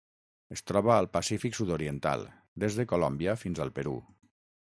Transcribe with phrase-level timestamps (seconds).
[0.53, 2.25] Es troba al Pacífic sud-oriental:
[2.63, 3.97] des de Colòmbia fins al Perú.